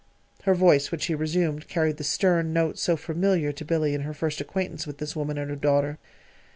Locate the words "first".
4.15-4.41